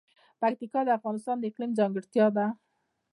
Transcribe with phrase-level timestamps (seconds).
[0.41, 2.45] پکتیکا د افغانستان د اقلیم ځانګړتیا ده.